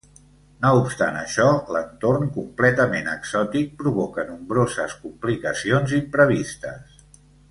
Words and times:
No 0.61 0.69
obstant 0.77 1.17
això, 1.19 1.45
l'entorn 1.75 2.23
completament 2.37 3.11
exòtic 3.11 3.69
provoca 3.83 4.25
nombroses 4.31 4.97
complicacions 5.05 5.95
imprevistes. 6.01 6.97